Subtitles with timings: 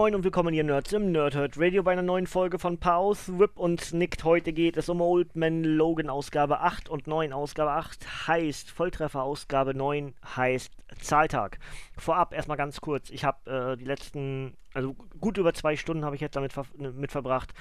[0.00, 3.58] Moin und willkommen ihr Nerds im Nerdhurt Radio bei einer neuen Folge von Pause, Whip
[3.58, 4.24] und Snicked.
[4.24, 7.34] Heute geht es um Old Man Logan Ausgabe 8 und 9.
[7.34, 11.58] Ausgabe 8 heißt Volltreffer, Ausgabe 9 heißt Zahltag.
[11.98, 16.14] Vorab erstmal ganz kurz, ich habe äh, die letzten, also gut über zwei Stunden habe
[16.14, 17.52] ich jetzt damit ver mit verbracht,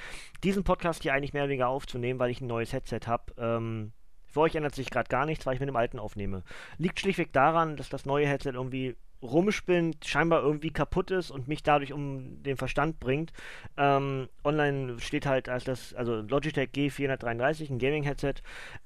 [0.41, 3.33] diesen Podcast hier eigentlich mehr oder weniger aufzunehmen, weil ich ein neues Headset habe.
[3.37, 3.91] Ähm,
[4.27, 6.43] für euch ändert sich gerade gar nichts, weil ich mit dem alten aufnehme.
[6.77, 11.63] Liegt schlichtweg daran, dass das neue Headset irgendwie rumspinnt, scheinbar irgendwie kaputt ist und mich
[11.63, 13.33] dadurch um den Verstand bringt.
[13.77, 18.35] Ähm, online steht halt als das, also Logitech G433, ein Gaming-Headset,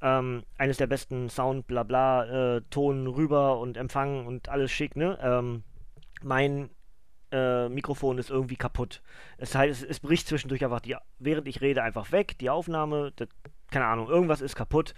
[0.01, 4.95] ähm, eines der besten Sound, bla bla, äh, Ton rüber und Empfang und alles schick,
[4.95, 5.17] ne?
[5.21, 5.63] Ähm,
[6.23, 6.69] mein
[7.31, 9.01] äh, Mikrofon ist irgendwie kaputt.
[9.37, 13.11] Das heißt, es, es, bricht zwischendurch einfach, die, während ich rede, einfach weg, die Aufnahme,
[13.15, 13.27] das,
[13.71, 14.93] keine Ahnung, irgendwas ist kaputt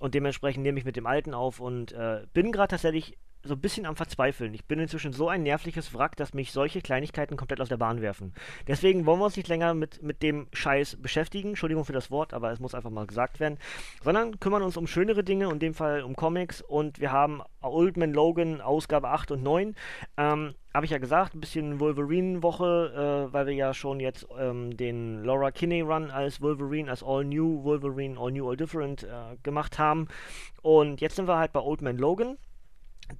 [0.00, 3.16] und dementsprechend nehme ich mit dem alten auf und äh, bin gerade tatsächlich
[3.48, 4.54] so ein bisschen am Verzweifeln.
[4.54, 8.00] Ich bin inzwischen so ein nervliches Wrack, dass mich solche Kleinigkeiten komplett aus der Bahn
[8.00, 8.32] werfen.
[8.68, 11.50] Deswegen wollen wir uns nicht länger mit, mit dem Scheiß beschäftigen.
[11.50, 13.58] Entschuldigung für das Wort, aber es muss einfach mal gesagt werden.
[14.02, 16.60] Sondern kümmern uns um schönere Dinge, in dem Fall um Comics.
[16.60, 19.74] Und wir haben Old Man Logan, Ausgabe 8 und 9.
[20.16, 24.76] Ähm, habe ich ja gesagt, ein bisschen Wolverine-Woche, äh, weil wir ja schon jetzt ähm,
[24.76, 29.78] den Laura Kinney-Run als Wolverine, als All New Wolverine, All New, All Different äh, gemacht
[29.78, 30.08] haben.
[30.62, 32.36] Und jetzt sind wir halt bei Old Man Logan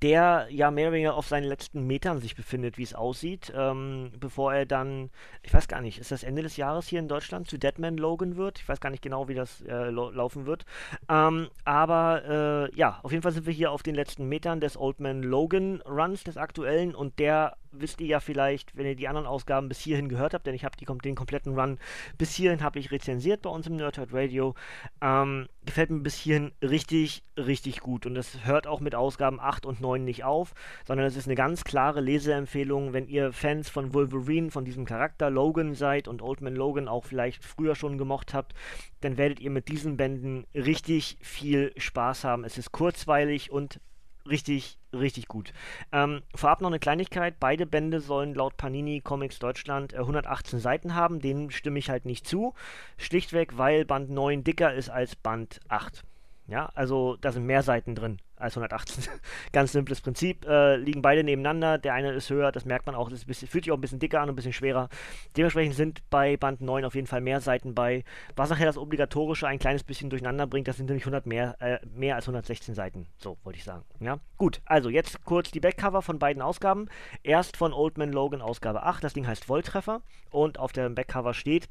[0.03, 4.13] der ja mehr oder weniger auf seinen letzten Metern sich befindet, wie es aussieht, ähm,
[4.19, 5.11] bevor er dann,
[5.43, 8.37] ich weiß gar nicht, ist das Ende des Jahres hier in Deutschland zu Deadman Logan
[8.37, 8.59] wird?
[8.59, 10.65] Ich weiß gar nicht genau, wie das äh, laufen wird.
[11.09, 14.77] Ähm, aber äh, ja, auf jeden Fall sind wir hier auf den letzten Metern des
[14.77, 19.09] Old Man Logan Runs, des aktuellen, und der wisst ihr ja vielleicht, wenn ihr die
[19.09, 21.79] anderen Ausgaben bis hierhin gehört habt, denn ich habe den kompletten Run
[22.17, 24.55] bis hierhin habe ich rezensiert bei uns im Nerdhurt Radio.
[25.01, 28.07] Ähm, gefällt mir bis hierhin richtig, richtig gut.
[28.07, 30.55] Und das hört auch mit Ausgaben 8 und 9 nicht auf,
[30.87, 35.31] sondern es ist eine ganz klare Leseempfehlung, wenn ihr Fans von Wolverine, von diesem Charakter
[35.31, 38.55] Logan seid und Old Man Logan auch vielleicht früher schon gemocht habt,
[39.01, 42.45] dann werdet ihr mit diesen Bänden richtig viel Spaß haben.
[42.45, 43.81] Es ist kurzweilig und
[44.27, 45.53] richtig, richtig gut.
[45.93, 47.39] Ähm, vorab noch eine Kleinigkeit.
[47.41, 51.21] Beide Bände sollen laut Panini Comics Deutschland äh, 118 Seiten haben.
[51.21, 52.55] Denen stimme ich halt nicht zu.
[52.97, 56.05] Schlichtweg, weil Band 9 dicker ist als Band 8.
[56.47, 59.05] Ja, also da sind mehr Seiten drin als 118.
[59.53, 60.47] Ganz simples Prinzip.
[60.47, 61.79] Äh, liegen beide nebeneinander.
[61.79, 63.11] Der eine ist höher, das merkt man auch.
[63.11, 64.89] Das bisschen, fühlt sich auch ein bisschen dicker an und ein bisschen schwerer.
[65.37, 68.05] Dementsprechend sind bei Band 9 auf jeden Fall mehr Seiten bei.
[68.37, 71.79] Was nachher das Obligatorische ein kleines bisschen durcheinander bringt, das sind nämlich 100 mehr, äh,
[71.87, 73.07] mehr als 116 Seiten.
[73.19, 73.85] So, wollte ich sagen.
[74.01, 74.61] Ja, gut.
[74.65, 76.89] Also jetzt kurz die Backcover von beiden Ausgaben.
[77.23, 79.03] Erst von Old Man Logan Ausgabe 8.
[79.05, 80.03] Das Ding heißt Volltreffer.
[80.31, 81.69] Und auf dem Backcover steht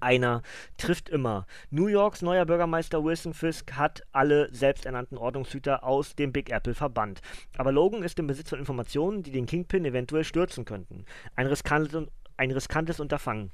[0.00, 0.42] einer
[0.76, 1.46] trifft immer.
[1.70, 7.20] New Yorks neuer Bürgermeister Wilson Fisk hat alle selbsternannten Ordnungshüter aus dem Big Apple verbannt.
[7.56, 11.04] Aber Logan ist im Besitz von Informationen, die den Kingpin eventuell stürzen könnten.
[11.36, 12.06] Ein riskantes,
[12.36, 13.50] ein riskantes Unterfangen.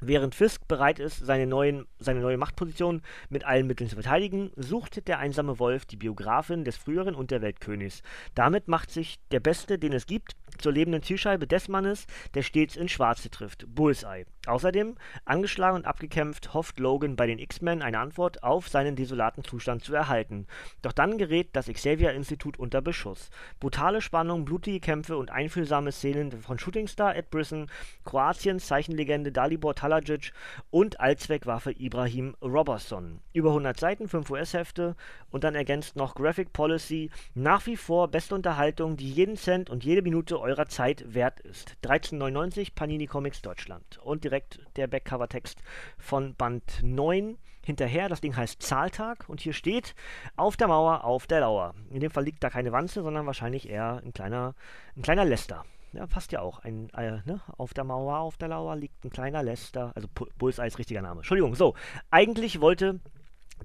[0.00, 5.06] Während Fisk bereit ist, seine, neuen, seine neue Machtposition mit allen Mitteln zu verteidigen, sucht
[5.06, 8.02] der einsame Wolf die Biografin des früheren Unterweltkönigs.
[8.34, 12.76] Damit macht sich der Beste, den es gibt, zur lebenden Zielscheibe des Mannes, der stets
[12.76, 14.26] ins Schwarze trifft, Bullseye.
[14.46, 19.82] Außerdem, angeschlagen und abgekämpft, hofft Logan bei den X-Men eine Antwort auf seinen desolaten Zustand
[19.82, 20.46] zu erhalten.
[20.82, 23.30] Doch dann gerät das Xavier-Institut unter Beschuss.
[23.58, 27.70] Brutale Spannung, blutige Kämpfe und einfühlsame Szenen von Shootingstar Ed Brisson,
[28.04, 30.32] Kroatiens Zeichenlegende Dalibor Talajic
[30.70, 33.20] und Allzweckwaffe Ibrahim Robertson.
[33.32, 34.94] Über 100 Seiten, 5 US-Hefte
[35.30, 37.10] und dann ergänzt noch Graphic Policy.
[37.34, 41.76] Nach wie vor beste Unterhaltung, die jeden Cent und jede Minute eurer Zeit wert ist.
[41.82, 43.98] 13,99 Panini Comics Deutschland.
[43.98, 45.62] Und direkt der Backcover-Text
[45.98, 48.08] von Band 9 hinterher.
[48.08, 49.94] Das Ding heißt Zahltag und hier steht
[50.36, 51.74] auf der Mauer, auf der Lauer.
[51.90, 54.54] In dem Fall liegt da keine Wanze, sondern wahrscheinlich eher ein kleiner,
[54.96, 55.64] ein kleiner Lester.
[55.92, 56.58] Ja, passt ja auch.
[56.60, 57.40] Ein, äh, ne?
[57.56, 59.92] Auf der Mauer, auf der Lauer liegt ein kleiner Lester.
[59.94, 60.08] Also
[60.38, 61.20] Bullseye ist richtiger Name.
[61.20, 61.74] Entschuldigung, so.
[62.10, 63.00] Eigentlich wollte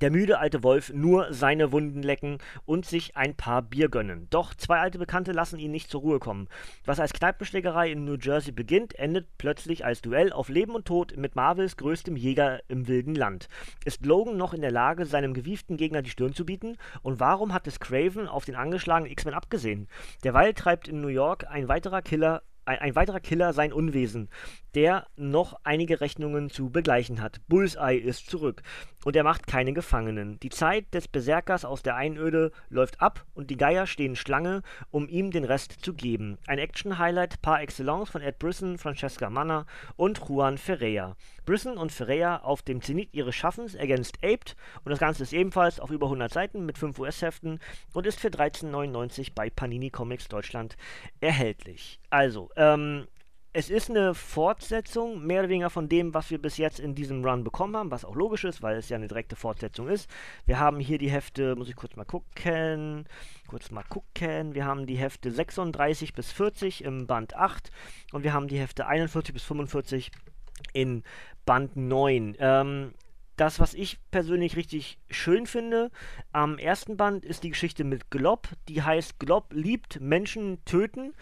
[0.02, 4.28] der müde alte Wolf nur seine Wunden lecken und sich ein paar Bier gönnen.
[4.30, 6.48] Doch zwei alte Bekannte lassen ihn nicht zur Ruhe kommen.
[6.86, 11.18] Was als Kneipenschlägerei in New Jersey beginnt, endet plötzlich als Duell auf Leben und Tod
[11.18, 13.50] mit Marvels größtem Jäger im wilden Land.
[13.86, 16.78] Ist Logan noch in der Lage, seinem gewieften Gegner die Stirn zu bieten?
[17.02, 19.88] Und warum hat es Craven auf den angeschlagenen X-Men abgesehen?
[20.24, 24.30] Derweil treibt in New York ein weiterer Killer ein, ein, weiterer Killer sein Unwesen,
[24.76, 27.42] der noch einige Rechnungen zu begleichen hat.
[27.48, 28.62] Bullseye ist zurück
[29.06, 30.40] und er macht keine Gefangenen.
[30.40, 34.62] Die Zeit des Berserkers aus der Einöde läuft ab und die Geier stehen Schlange,
[34.92, 36.38] um ihm den Rest zu geben.
[36.48, 41.16] Ein Action-Highlight par excellence von Ed Brisson, Francesca Manna und Juan Ferreira.
[41.46, 45.80] Brisson und Ferreira auf dem Zenit ihres Schaffens ergänzt Aped und das Ganze ist ebenfalls
[45.80, 47.60] auf über 100 Seiten mit 5 US-Heften
[47.94, 50.78] und ist für 13,99 bei Panini Comics Deutschland
[51.20, 52.00] erhältlich.
[52.10, 53.08] Also, ähm,
[53.52, 57.26] es ist eine Fortsetzung, mehr oder weniger von dem, was wir bis jetzt in diesem
[57.26, 60.08] Run bekommen haben, was auch logisch ist, weil es ja eine direkte Fortsetzung ist.
[60.46, 63.06] Wir haben hier die Hefte, muss ich kurz mal gucken,
[63.48, 67.72] kurz mal gucken, wir haben die Hefte 36 bis 40 im Band 8
[68.14, 70.12] und wir haben die Hefte 41 bis 45
[70.74, 71.04] in
[71.46, 72.36] Band 9.
[72.40, 72.94] Ähm,
[73.40, 75.92] das, was ich persönlich richtig schön finde,
[76.32, 78.50] am ersten Band ist die Geschichte mit Glob.
[78.68, 81.14] Die heißt Glob liebt Menschen töten.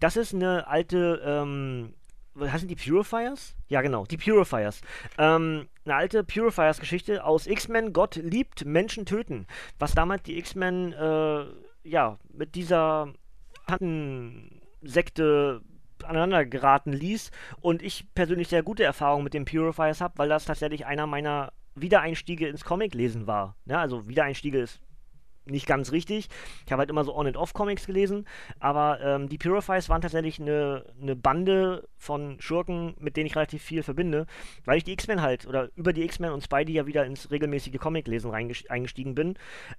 [0.00, 1.94] Das ist eine alte, ähm,
[2.34, 3.54] was heißen die Purifiers?
[3.68, 4.80] Ja, genau, die Purifiers.
[5.18, 7.92] Ähm, eine alte Purifiers-Geschichte aus X-Men.
[7.92, 9.46] Gott liebt Menschen töten.
[9.78, 11.44] Was damals die X-Men, äh,
[11.84, 13.12] ja, mit dieser
[14.82, 15.60] Sekte
[16.04, 17.30] aneinander geraten ließ
[17.60, 21.52] und ich persönlich sehr gute Erfahrungen mit den Purifiers habe, weil das tatsächlich einer meiner
[21.76, 23.56] Wiedereinstiege ins Comic-Lesen war.
[23.66, 24.80] Ja, also Wiedereinstiege ist
[25.46, 26.28] nicht ganz richtig.
[26.64, 28.26] Ich habe halt immer so On-and-Off-Comics gelesen,
[28.58, 33.62] aber ähm, die Purifies waren tatsächlich eine, eine Bande von Schurken, mit denen ich relativ
[33.62, 34.26] viel verbinde,
[34.64, 37.78] weil ich die X-Men halt, oder über die X-Men und Spidey ja wieder ins regelmäßige
[37.78, 39.38] Comic-Lesen eingestiegen bin.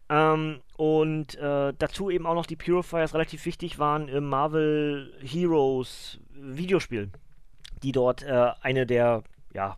[0.10, 6.20] Ähm, und äh, dazu eben auch noch die Purifiers relativ wichtig waren im Marvel Heroes
[6.32, 7.10] Videospiel,
[7.84, 9.24] die dort äh, eine der,
[9.54, 9.78] ja,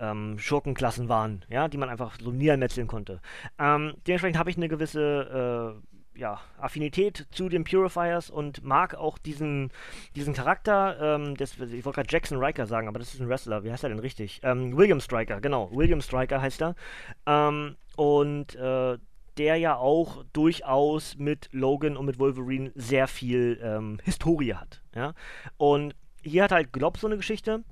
[0.00, 3.20] ähm, Schurkenklassen waren, ja, die man einfach so niedermetzeln konnte.
[3.58, 9.18] Ähm, dementsprechend habe ich eine gewisse äh, ja, Affinität zu den Purifiers und mag auch
[9.18, 9.70] diesen,
[10.14, 13.64] diesen Charakter, ähm, des, ich wollte gerade Jackson Riker sagen, aber das ist ein Wrestler,
[13.64, 14.40] wie heißt er denn richtig?
[14.42, 16.74] Ähm, William Striker, genau, William Striker heißt er.
[17.26, 18.98] Ähm, und äh,
[19.36, 24.82] der ja auch durchaus mit Logan und mit Wolverine sehr viel ähm, Historie hat.
[24.94, 25.12] Ja?
[25.58, 27.62] Und hier hat halt Glob so eine Geschichte,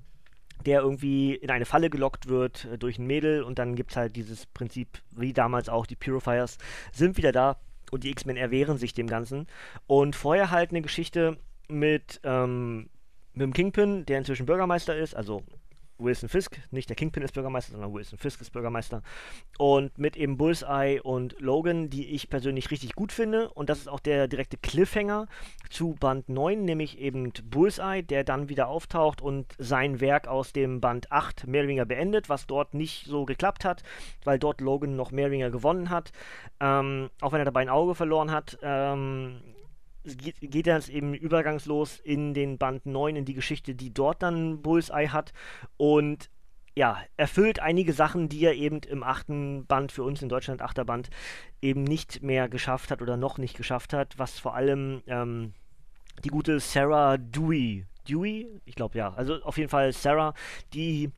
[0.67, 3.97] der irgendwie in eine Falle gelockt wird äh, durch ein Mädel und dann gibt es
[3.97, 6.59] halt dieses Prinzip, wie damals auch die Purifiers
[6.93, 7.57] sind wieder da
[7.91, 9.47] und die X-Men erwehren sich dem Ganzen.
[9.87, 11.39] Und vorher halt eine Geschichte
[11.69, 12.89] mit, ähm,
[13.33, 15.43] mit dem Kingpin, der inzwischen Bürgermeister ist, also
[15.99, 19.03] Wilson Fisk, nicht der Kingpin ist Bürgermeister, sondern Wilson Fisk ist Bürgermeister.
[19.59, 23.51] Und mit eben Bullseye und Logan, die ich persönlich richtig gut finde.
[23.51, 25.27] Und das ist auch der direkte Cliffhanger
[25.71, 30.81] zu Band 9, nämlich eben Bullseye, der dann wieder auftaucht und sein Werk aus dem
[30.81, 33.83] Band 8 mehr oder weniger beendet, was dort nicht so geklappt hat,
[34.25, 36.13] weil dort Logan noch mehr oder weniger gewonnen hat.
[36.61, 38.59] Ähm, auch wenn er dabei ein Auge verloren hat.
[38.63, 39.41] Ähm,
[40.05, 44.63] geht, geht das eben übergangslos in den Band 9, in die Geschichte, die dort dann
[44.63, 45.33] Bullseye hat.
[45.77, 46.31] Und
[46.77, 50.85] ja, erfüllt einige Sachen, die er eben im achten Band für uns in Deutschland, achter
[50.85, 51.09] Band,
[51.63, 55.55] eben nicht mehr geschafft hat oder noch nicht geschafft hat, was vor allem ähm,
[56.25, 58.61] die gute Sarah Dewey, Dewey?
[58.65, 60.35] Ich glaube ja, also auf jeden Fall Sarah,
[60.73, 61.11] die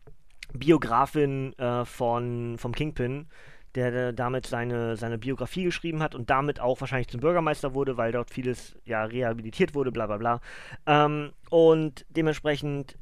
[0.53, 3.27] Biografin äh, von, vom Kingpin,
[3.77, 8.13] der, damit seine, seine Biografie geschrieben hat und damit auch wahrscheinlich zum Bürgermeister wurde, weil
[8.13, 10.41] dort vieles ja rehabilitiert wurde, bla bla bla.
[10.87, 12.97] Ähm, und dementsprechend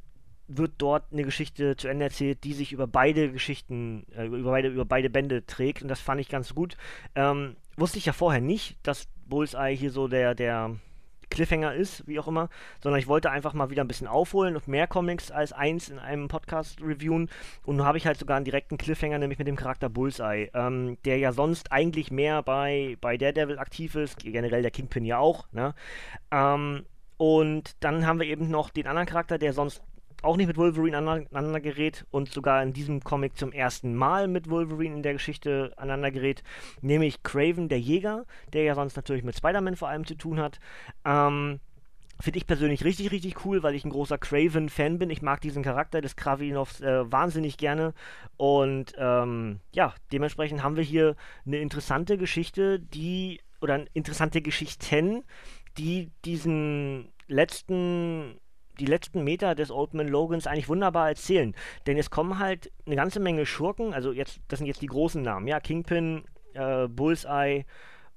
[0.47, 4.67] wird dort eine Geschichte zu Ende erzählt, die sich über beide Geschichten, äh, über, beide,
[4.67, 6.77] über beide Bände trägt und das fand ich ganz gut.
[7.15, 10.75] Ähm, wusste ich ja vorher nicht, dass Bullseye hier so der, der
[11.29, 12.49] Cliffhanger ist, wie auch immer,
[12.81, 15.99] sondern ich wollte einfach mal wieder ein bisschen aufholen und mehr Comics als eins in
[15.99, 17.29] einem Podcast reviewen.
[17.63, 20.97] Und nun habe ich halt sogar einen direkten Cliffhanger, nämlich mit dem Charakter Bullseye, ähm,
[21.05, 25.51] der ja sonst eigentlich mehr bei, bei Daredevil aktiv ist, generell der Kingpin ja auch.
[25.51, 25.73] Ne?
[26.31, 26.85] Ähm,
[27.17, 29.81] und dann haben wir eben noch den anderen Charakter, der sonst
[30.21, 34.49] auch nicht mit Wolverine aneinander gerät und sogar in diesem Comic zum ersten Mal mit
[34.49, 36.43] Wolverine in der Geschichte aneinander gerät,
[36.81, 40.59] nämlich Craven, der Jäger, der ja sonst natürlich mit Spider-Man vor allem zu tun hat.
[41.03, 41.59] Ähm,
[42.21, 45.09] Finde ich persönlich richtig, richtig cool, weil ich ein großer Craven-Fan bin.
[45.09, 47.93] Ich mag diesen Charakter des Kravinovs äh, wahnsinnig gerne.
[48.37, 55.25] Und ähm, ja, dementsprechend haben wir hier eine interessante Geschichte, die, oder interessante Geschichten,
[55.77, 58.39] die diesen letzten
[58.79, 61.55] die letzten Meter des Old Man Logans eigentlich wunderbar erzählen.
[61.87, 65.21] Denn es kommen halt eine ganze Menge Schurken, also jetzt, das sind jetzt die großen
[65.21, 67.65] Namen, ja, Kingpin, äh, Bullseye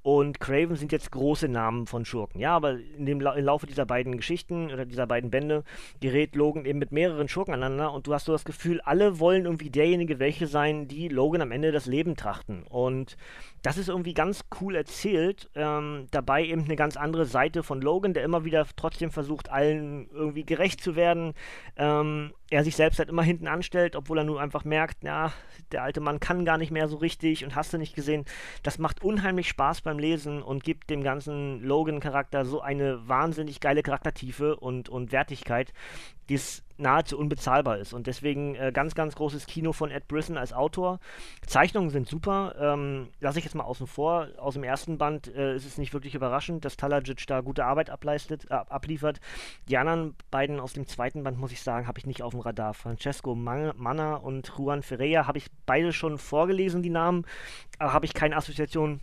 [0.02, 2.40] und Craven sind jetzt große Namen von Schurken.
[2.40, 5.64] Ja, aber in dem La im Laufe dieser beiden Geschichten oder dieser beiden Bände
[6.00, 9.44] gerät Logan eben mit mehreren Schurken aneinander und du hast so das Gefühl, alle wollen
[9.44, 12.62] irgendwie derjenige welche sein, die Logan am Ende das Leben trachten.
[12.62, 13.16] Und
[13.62, 15.50] das ist irgendwie ganz cool erzählt.
[15.54, 20.08] Ähm, dabei eben eine ganz andere Seite von Logan, der immer wieder trotzdem versucht, allen
[20.10, 21.34] irgendwie gerecht zu werden.
[21.76, 25.32] Ähm, er sich selbst halt immer hinten anstellt, obwohl er nur einfach merkt, ja,
[25.72, 28.24] der alte Mann kann gar nicht mehr so richtig und hast du nicht gesehen.
[28.62, 33.82] Das macht unheimlich Spaß beim Lesen und gibt dem ganzen Logan-Charakter so eine wahnsinnig geile
[33.82, 35.72] Charaktertiefe und, und Wertigkeit,
[36.28, 37.92] die es nahezu unbezahlbar ist.
[37.92, 41.00] Und deswegen äh, ganz, ganz großes Kino von Ed Brisson als Autor.
[41.46, 42.54] Zeichnungen sind super.
[42.58, 44.28] Ähm, Lasse ich jetzt mal außen vor.
[44.38, 47.90] Aus dem ersten Band äh, ist es nicht wirklich überraschend, dass Talajic da gute Arbeit
[47.90, 49.20] ableistet, äh, abliefert.
[49.68, 52.40] Die anderen beiden aus dem zweiten Band, muss ich sagen, habe ich nicht auf dem
[52.40, 52.74] Radar.
[52.74, 57.26] Francesco Man Manna und Juan Ferreira habe ich beide schon vorgelesen, die Namen.
[57.78, 59.00] Aber habe ich keine Assoziation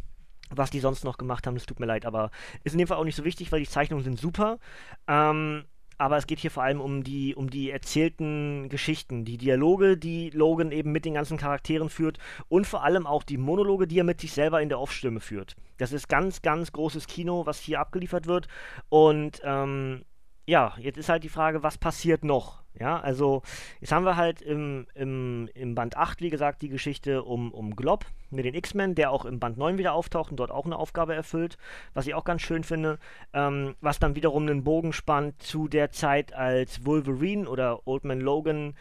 [0.52, 2.30] was die sonst noch gemacht haben, das tut mir leid, aber
[2.64, 4.60] ist in dem Fall auch nicht so wichtig, weil die Zeichnungen sind super.
[5.08, 5.66] Ähm,
[5.98, 10.30] aber es geht hier vor allem um die, um die erzählten Geschichten, die Dialoge, die
[10.32, 14.04] Logan eben mit den ganzen Charakteren führt und vor allem auch die Monologe, die er
[14.04, 15.56] mit sich selber in der Off-Stimme führt.
[15.78, 18.48] Das ist ganz, ganz großes Kino, was hier abgeliefert wird.
[18.90, 20.04] Und ähm,
[20.46, 22.64] ja, jetzt ist halt die Frage, was passiert noch?
[22.78, 23.42] Ja, also
[23.80, 27.76] jetzt haben wir halt im, im, im Band 8, wie gesagt, die Geschichte um, um
[27.76, 30.78] Glob mit den X-Men, der auch im Band 9 wieder auftaucht und dort auch eine
[30.78, 31.58] Aufgabe erfüllt,
[31.94, 33.00] was ich auch ganz schön finde,
[33.34, 38.22] ähm, was dann wiederum einen Bogen spannt zu der Zeit, als Wolverine oder Old Man
[38.22, 38.76] Logan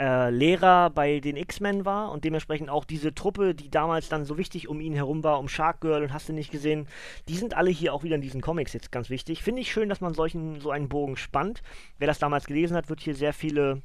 [0.00, 4.38] äh, Lehrer bei den X-Men war und dementsprechend auch diese Truppe, die damals dann so
[4.38, 6.86] wichtig um ihn herum war, um Shark Girl und hast du nicht gesehen,
[7.28, 9.42] die sind alle hier auch wieder in diesen Comics jetzt ganz wichtig.
[9.42, 11.62] Finde ich schön, dass man solchen so einen Bogen spannt.
[11.98, 13.82] Wer das damals gelesen hat, wird hier sehr viele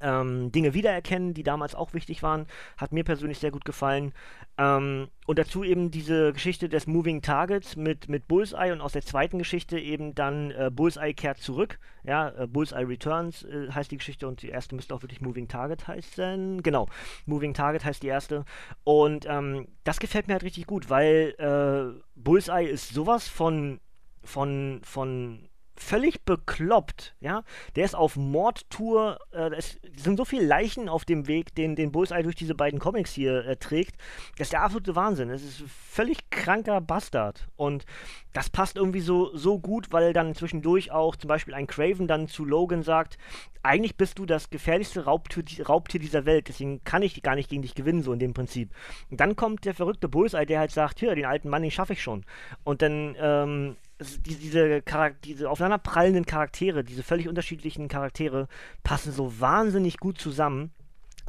[0.00, 2.46] ähm, Dinge wiedererkennen, die damals auch wichtig waren.
[2.76, 4.12] Hat mir persönlich sehr gut gefallen.
[4.58, 9.02] Ähm, und dazu eben diese Geschichte des Moving Targets mit, mit Bullseye und aus der
[9.02, 11.78] zweiten Geschichte eben dann äh, Bullseye kehrt zurück.
[12.02, 15.48] Ja, äh, Bullseye Returns äh, heißt die Geschichte und die erste müsste auch wirklich Moving
[15.48, 16.62] Target heißen.
[16.62, 16.88] Genau,
[17.26, 18.44] Moving Target heißt die erste.
[18.84, 23.80] Und ähm, das gefällt mir halt richtig gut, weil äh, Bullseye ist sowas von
[24.22, 25.48] von, von
[25.80, 27.42] völlig bekloppt, ja.
[27.74, 31.90] Der ist auf Mordtour, äh, es sind so viele Leichen auf dem Weg, den, den
[31.90, 33.96] Bullseye durch diese beiden Comics hier äh, trägt.
[34.36, 35.30] Das ist der absolute Wahnsinn.
[35.30, 37.48] Es ist ein völlig kranker Bastard.
[37.56, 37.86] Und
[38.32, 42.28] das passt irgendwie so, so gut, weil dann zwischendurch auch zum Beispiel ein Craven dann
[42.28, 43.16] zu Logan sagt,
[43.62, 47.62] eigentlich bist du das gefährlichste Raubtier, Raubtier dieser Welt, deswegen kann ich gar nicht gegen
[47.62, 48.70] dich gewinnen, so in dem Prinzip.
[49.10, 51.94] Und dann kommt der verrückte Bullseye, der halt sagt, hier, den alten Mann, den schaffe
[51.94, 52.24] ich schon.
[52.64, 53.76] Und dann, ähm,
[54.24, 54.82] diese,
[55.24, 58.48] diese aufeinanderprallenden Charaktere, diese völlig unterschiedlichen Charaktere,
[58.82, 60.72] passen so wahnsinnig gut zusammen,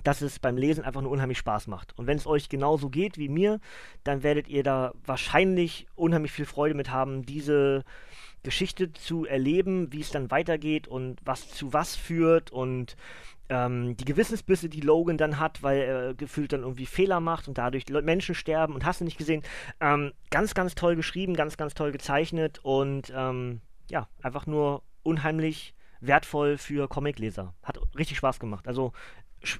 [0.03, 1.97] dass es beim Lesen einfach nur unheimlich Spaß macht.
[1.97, 3.59] Und wenn es euch genauso geht wie mir,
[4.03, 7.83] dann werdet ihr da wahrscheinlich unheimlich viel Freude mit haben, diese
[8.43, 12.95] Geschichte zu erleben, wie es dann weitergeht und was zu was führt und
[13.49, 17.57] ähm, die Gewissensbisse, die Logan dann hat, weil er gefühlt dann irgendwie Fehler macht und
[17.57, 19.43] dadurch Menschen sterben und hast du nicht gesehen.
[19.79, 25.75] Ähm, ganz, ganz toll geschrieben, ganz, ganz toll gezeichnet und ähm, ja, einfach nur unheimlich
[25.99, 27.53] wertvoll für Comicleser.
[27.61, 28.67] Hat richtig Spaß gemacht.
[28.67, 28.93] Also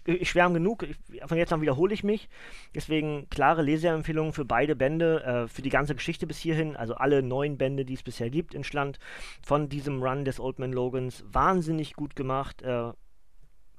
[0.06, 0.86] ich schwärme genug,
[1.26, 2.30] von jetzt an wiederhole ich mich.
[2.76, 7.24] Deswegen klare Leseempfehlungen für beide Bände, äh, für die ganze Geschichte bis hierhin, also alle
[7.24, 9.00] neun Bände, die es bisher gibt in Schland,
[9.42, 11.24] von diesem Run des Old Man Logans.
[11.28, 12.62] Wahnsinnig gut gemacht.
[12.62, 12.92] Äh,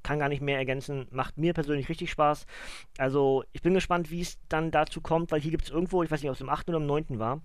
[0.02, 1.06] kann gar nicht mehr ergänzen.
[1.10, 2.46] Macht mir persönlich richtig Spaß.
[2.98, 6.10] Also ich bin gespannt, wie es dann dazu kommt, weil hier gibt es irgendwo, ich
[6.10, 6.68] weiß nicht, ob es im 8.
[6.68, 7.18] oder im 9.
[7.18, 7.40] war,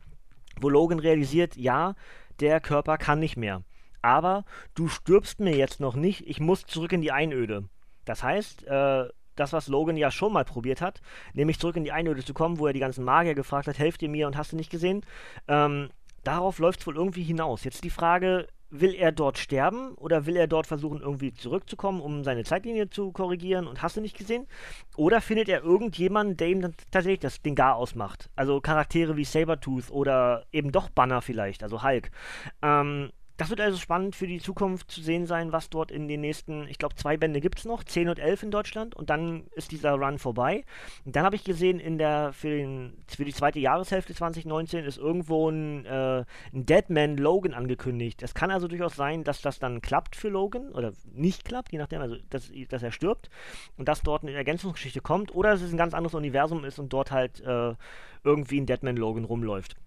[0.60, 1.96] wo Logan realisiert, ja,
[2.40, 3.64] der Körper kann nicht mehr.
[4.02, 7.70] Aber du stirbst mir jetzt noch nicht, ich muss zurück in die Einöde.
[8.08, 11.02] Das heißt, äh, das, was Logan ja schon mal probiert hat,
[11.34, 14.02] nämlich zurück in die Einöde zu kommen, wo er die ganzen Magier gefragt hat, helft
[14.02, 15.06] ihr mir und hast du nicht gesehen,
[15.48, 15.90] ähm,
[16.24, 17.64] darauf läuft es wohl irgendwie hinaus.
[17.64, 22.24] Jetzt die Frage, will er dort sterben oder will er dort versuchen, irgendwie zurückzukommen, um
[22.24, 24.48] seine Zeitlinie zu korrigieren und hast du nicht gesehen?
[24.96, 28.30] Oder findet er irgendjemanden, der ihm dann tatsächlich das Ding gar ausmacht?
[28.36, 32.12] Also Charaktere wie Sabertooth oder eben doch Banner vielleicht, also Hulk.
[32.62, 36.22] Ähm, das wird also spannend für die Zukunft zu sehen sein, was dort in den
[36.22, 39.46] nächsten, ich glaube, zwei Bände gibt es noch, 10 und 11 in Deutschland und dann
[39.52, 40.66] ist dieser Run vorbei.
[41.06, 44.98] Und dann habe ich gesehen, in der, für, den, für die zweite Jahreshälfte 2019 ist
[44.98, 48.24] irgendwo ein, äh, ein Deadman Logan angekündigt.
[48.24, 51.78] Es kann also durchaus sein, dass das dann klappt für Logan oder nicht klappt, je
[51.78, 53.30] nachdem, also dass, dass er stirbt
[53.78, 56.92] und dass dort eine Ergänzungsgeschichte kommt oder dass es ein ganz anderes Universum ist und
[56.92, 57.76] dort halt äh,
[58.24, 59.78] irgendwie ein Deadman Logan rumläuft.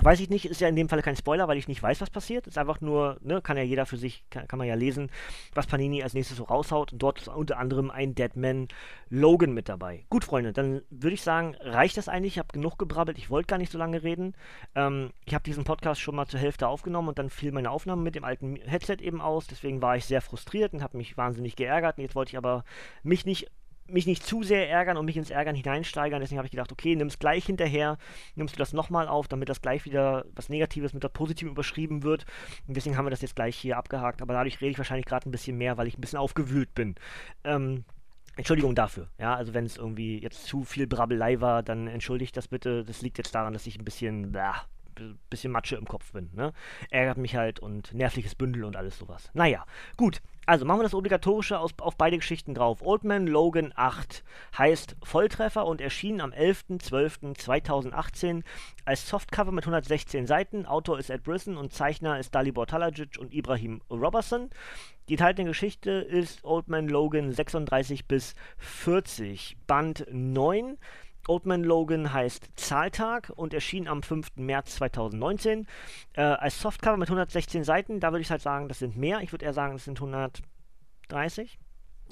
[0.00, 2.08] Weiß ich nicht, ist ja in dem Fall kein Spoiler, weil ich nicht weiß, was
[2.08, 2.46] passiert.
[2.46, 5.10] Ist einfach nur, ne, kann ja jeder für sich, kann, kann man ja lesen,
[5.54, 6.92] was Panini als nächstes so raushaut.
[6.92, 8.68] Und dort ist unter anderem ein Deadman
[9.10, 10.04] Logan mit dabei.
[10.08, 12.34] Gut, Freunde, dann würde ich sagen, reicht das eigentlich.
[12.34, 13.18] Ich habe genug gebrabbelt.
[13.18, 14.34] Ich wollte gar nicht so lange reden.
[14.74, 18.02] Ähm, ich habe diesen Podcast schon mal zur Hälfte aufgenommen und dann fiel meine Aufnahme
[18.02, 19.46] mit dem alten Headset eben aus.
[19.46, 21.98] Deswegen war ich sehr frustriert und habe mich wahnsinnig geärgert.
[21.98, 22.64] Und jetzt wollte ich aber
[23.02, 23.50] mich nicht
[23.88, 26.20] mich nicht zu sehr ärgern und mich ins Ärgern hineinsteigern.
[26.20, 27.98] Deswegen habe ich gedacht, okay, nimm es gleich hinterher,
[28.34, 32.02] nimmst du das nochmal auf, damit das gleich wieder was Negatives mit der Positiven überschrieben
[32.02, 32.24] wird.
[32.66, 34.22] Und deswegen haben wir das jetzt gleich hier abgehakt.
[34.22, 36.94] Aber dadurch rede ich wahrscheinlich gerade ein bisschen mehr, weil ich ein bisschen aufgewühlt bin.
[37.44, 37.84] Ähm,
[38.36, 39.08] Entschuldigung dafür.
[39.18, 42.84] Ja, also wenn es irgendwie jetzt zu viel Brabbelei war, dann entschuldigt das bitte.
[42.84, 44.64] Das liegt jetzt daran, dass ich ein bisschen, blah,
[45.30, 46.30] bisschen Matsche im Kopf bin.
[46.34, 46.52] Ne?
[46.90, 49.30] Ärgert mich halt und nervliches Bündel und alles sowas.
[49.34, 49.64] Naja,
[49.96, 50.20] gut.
[50.44, 52.82] Also machen wir das Obligatorische aus, auf beide Geschichten drauf.
[52.82, 54.24] Old Man Logan 8
[54.58, 58.42] heißt Volltreffer und erschien am 11.12.2018
[58.84, 60.66] als Softcover mit 116 Seiten.
[60.66, 64.50] Autor ist Ed Brisson und Zeichner ist Dalibor Talajic und Ibrahim Robertson.
[65.08, 70.76] Die enthaltene Geschichte ist Old Man Logan 36 bis 40, Band 9.
[71.28, 74.36] Old Man Logan heißt Zahltag und erschien am 5.
[74.36, 75.66] März 2019
[76.14, 78.00] äh, als Softcover mit 116 Seiten.
[78.00, 79.20] Da würde ich halt sagen, das sind mehr.
[79.20, 81.58] Ich würde eher sagen, das sind 130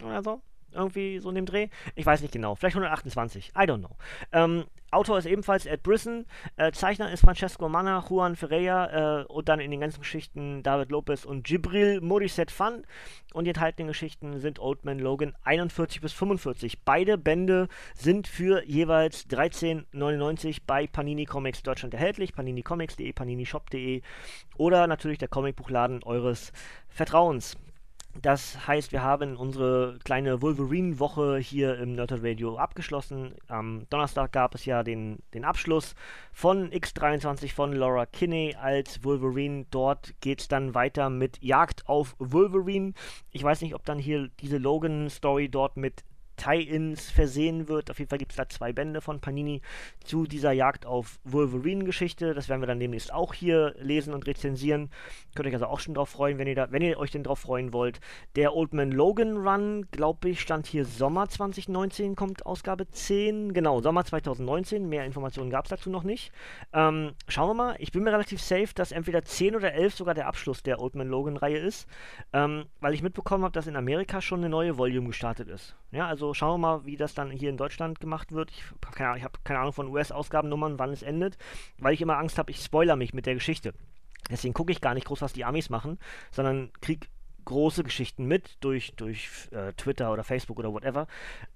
[0.03, 1.69] oder so irgendwie so in dem Dreh.
[1.95, 2.55] Ich weiß nicht genau.
[2.55, 3.51] Vielleicht 128.
[3.51, 3.97] I don't know.
[4.33, 6.27] Ähm, Autor ist ebenfalls Ed Brisson.
[6.57, 10.91] Äh, Zeichner ist Francesco Manna, Juan Ferreira äh, und dann in den ganzen Geschichten David
[10.91, 12.85] Lopez und Gibril Morissette Fan.
[13.33, 16.83] Und die enthaltenen Geschichten sind Old Man Logan 41 bis 45.
[16.85, 22.35] Beide Bände sind für jeweils 13,99 bei Panini Comics Deutschland erhältlich.
[22.35, 24.03] paninicomics.de, paninishop.de
[24.57, 26.53] oder natürlich der Comicbuchladen eures
[26.89, 27.57] Vertrauens.
[28.21, 33.35] Das heißt, wir haben unsere kleine Wolverine-Woche hier im Nerdhurt Radio abgeschlossen.
[33.47, 35.95] Am Donnerstag gab es ja den, den Abschluss
[36.33, 39.65] von X23 von Laura Kinney als Wolverine.
[39.71, 42.95] Dort geht es dann weiter mit Jagd auf Wolverine.
[43.31, 46.03] Ich weiß nicht, ob dann hier diese Logan-Story dort mit
[46.41, 47.91] Tie-Ins versehen wird.
[47.91, 49.61] Auf jeden Fall gibt es da zwei Bände von Panini
[50.03, 52.33] zu dieser Jagd auf Wolverine-Geschichte.
[52.33, 54.91] Das werden wir dann demnächst auch hier lesen und rezensieren.
[55.35, 57.25] Könnt ihr euch also auch schon drauf freuen, wenn ihr, da, wenn ihr euch denn
[57.25, 58.01] drauf freuen wollt.
[58.37, 63.53] Der Old Man Logan Run, glaube ich, stand hier Sommer 2019, kommt Ausgabe 10.
[63.53, 64.89] Genau, Sommer 2019.
[64.89, 66.33] Mehr Informationen gab es dazu noch nicht.
[66.73, 67.77] Ähm, schauen wir mal.
[67.79, 70.95] Ich bin mir relativ safe, dass entweder 10 oder 11 sogar der Abschluss der Old
[70.95, 71.87] Man Logan-Reihe ist,
[72.33, 75.77] ähm, weil ich mitbekommen habe, dass in Amerika schon eine neue Volume gestartet ist.
[75.93, 78.51] Ja, also schauen wir mal, wie das dann hier in Deutschland gemacht wird.
[78.51, 81.37] Ich habe keine, hab keine Ahnung von US-Ausgabennummern, wann es endet,
[81.79, 83.75] weil ich immer Angst habe, ich spoiler mich mit der Geschichte.
[84.31, 85.99] Deswegen gucke ich gar nicht groß, was die Amis machen,
[86.31, 87.07] sondern kriege
[87.45, 91.07] große Geschichten mit durch, durch äh, Twitter oder Facebook oder whatever.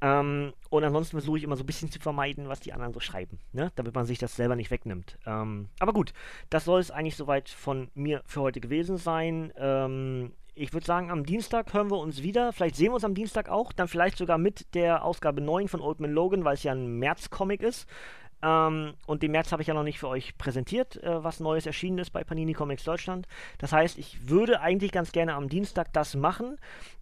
[0.00, 3.00] Ähm, und ansonsten versuche ich immer so ein bisschen zu vermeiden, was die anderen so
[3.00, 3.70] schreiben, ne?
[3.76, 5.18] damit man sich das selber nicht wegnimmt.
[5.26, 6.12] Ähm, aber gut,
[6.50, 9.52] das soll es eigentlich soweit von mir für heute gewesen sein.
[9.56, 12.52] Ähm, ich würde sagen, am Dienstag hören wir uns wieder.
[12.52, 13.72] Vielleicht sehen wir uns am Dienstag auch.
[13.72, 16.98] Dann vielleicht sogar mit der Ausgabe 9 von Old Man Logan, weil es ja ein
[16.98, 17.88] März-Comic ist.
[18.42, 21.66] Ähm, und den März habe ich ja noch nicht für euch präsentiert, äh, was Neues
[21.66, 23.26] erschienen ist bei Panini Comics Deutschland.
[23.58, 26.58] Das heißt, ich würde eigentlich ganz gerne am Dienstag das machen.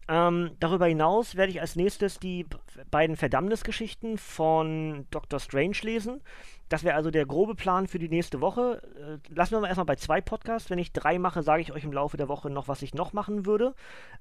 [0.08, 2.46] Ähm, darüber hinaus werde ich als nächstes die
[2.90, 5.38] beiden Verdammnisgeschichten von Dr.
[5.38, 6.20] Strange lesen.
[6.68, 8.80] Das wäre also der grobe Plan für die nächste Woche.
[8.96, 10.70] Äh, lassen wir mal erstmal bei zwei Podcasts.
[10.70, 13.12] Wenn ich drei mache, sage ich euch im Laufe der Woche noch, was ich noch
[13.12, 13.74] machen würde.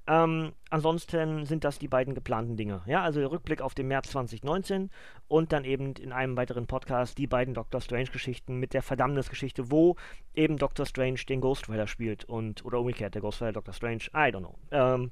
[0.06, 2.82] Ähm, ansonsten sind das die beiden geplanten Dinge.
[2.84, 4.90] Ja, also der Rückblick auf den März 2019
[5.28, 9.96] und dann eben in einem weiteren Podcast die beiden Doctor Strange-Geschichten mit der Verdammnisgeschichte, wo
[10.34, 14.04] eben Doctor Strange den Ghost Rider spielt und oder umgekehrt der Ghost Rider Doctor Strange.
[14.14, 14.58] I don't know.
[14.70, 15.10] Ähm,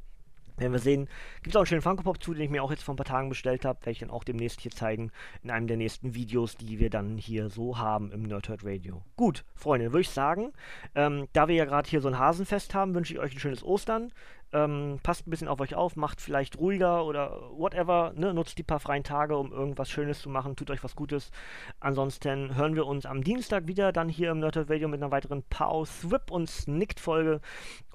[0.61, 1.09] werden wir sehen.
[1.43, 2.97] Gibt es auch einen schönen Funko Pop zu, den ich mir auch jetzt vor ein
[2.97, 3.81] paar Tagen bestellt habe.
[3.81, 5.11] Werde ich dann auch demnächst hier zeigen
[5.43, 9.03] in einem der nächsten Videos, die wir dann hier so haben im Nerdhurt Radio.
[9.17, 10.53] Gut, Freunde, würde ich sagen,
[10.95, 13.65] ähm, da wir ja gerade hier so ein Hasenfest haben, wünsche ich euch ein schönes
[13.65, 14.13] Ostern.
[14.53, 18.35] Ähm, passt ein bisschen auf euch auf, macht vielleicht ruhiger oder whatever, ne?
[18.35, 21.31] nutzt die paar freien Tage, um irgendwas Schönes zu machen, tut euch was Gutes.
[21.79, 25.45] Ansonsten hören wir uns am Dienstag wieder, dann hier im Nerdhurt Radio mit einer weiteren
[25.45, 27.41] Pause, Whip und Snicked-Folge.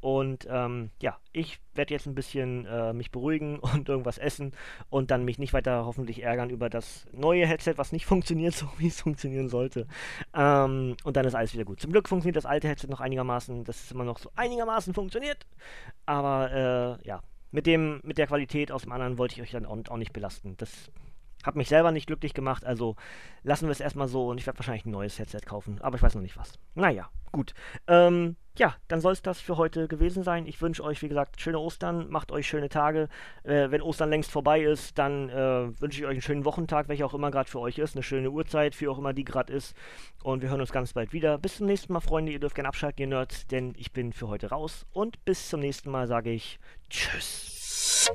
[0.06, 4.52] Und ähm, ja, ich werde jetzt ein bisschen äh, mich beruhigen und irgendwas essen
[4.92, 8.68] und dann mich nicht weiter hoffentlich ärgern über das neue Headset, was nicht funktioniert, so
[8.78, 9.88] wie es funktionieren sollte.
[10.36, 11.80] Ähm, und dann ist alles wieder gut.
[11.80, 15.48] Zum Glück funktioniert das alte Headset noch einigermaßen, das ist immer noch so einigermaßen funktioniert.
[16.06, 19.66] Aber äh, ja, mit, dem, mit der Qualität aus dem anderen wollte ich euch dann
[19.66, 20.56] auch, auch nicht belasten.
[20.58, 20.92] Das
[21.46, 22.96] Hat mich selber nicht glücklich gemacht, also
[23.44, 26.02] lassen wir es erstmal so und ich werde wahrscheinlich ein neues Headset kaufen, aber ich
[26.02, 26.60] weiß noch nicht was.
[26.74, 27.54] Naja, gut.
[27.88, 30.46] Ähm, ja, dann soll es das für heute gewesen sein.
[30.48, 33.10] Ich wünsche euch, wie gesagt, schöne Ostern, macht euch schöne Tage.
[33.44, 37.06] Äh, wenn Ostern längst vorbei ist, dann äh, wünsche ich euch einen schönen Wochentag, welcher
[37.06, 39.76] auch immer gerade für euch ist, eine schöne Uhrzeit, wie auch immer die gerade ist.
[40.24, 41.38] Und wir hören uns ganz bald wieder.
[41.38, 42.32] Bis zum nächsten Mal, Freunde.
[42.32, 44.86] Ihr dürft gerne abschalten, ihr Nerds, denn ich bin für heute raus.
[44.94, 48.10] Und bis zum nächsten Mal sage ich Tschüss.